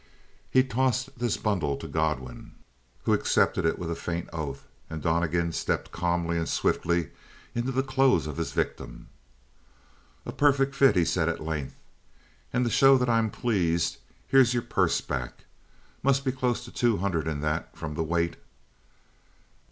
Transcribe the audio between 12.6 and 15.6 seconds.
to show that I'm pleased, here's your purse back.